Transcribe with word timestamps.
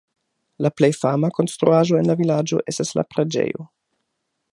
La 0.65 0.69
plej 0.79 0.89
fama 0.99 1.29
konstruaĵo 1.39 1.99
en 1.99 2.09
la 2.13 2.15
vilaĝo 2.21 2.63
estas 2.73 2.95
la 3.01 3.05
preĝejo. 3.13 3.67